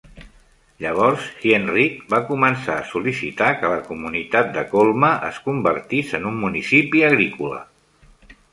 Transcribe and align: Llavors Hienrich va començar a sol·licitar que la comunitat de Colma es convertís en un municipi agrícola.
Llavors 0.83 1.25
Hienrich 1.49 1.99
va 2.13 2.21
començar 2.29 2.77
a 2.79 2.87
sol·licitar 2.93 3.51
que 3.61 3.71
la 3.75 3.85
comunitat 3.91 4.51
de 4.57 4.65
Colma 4.73 5.13
es 5.31 5.39
convertís 5.51 6.17
en 6.21 6.29
un 6.33 6.43
municipi 6.47 7.09
agrícola. 7.15 7.63